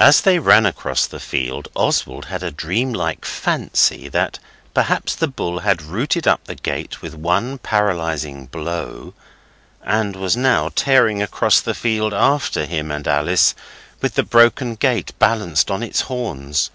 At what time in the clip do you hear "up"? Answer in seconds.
6.26-6.42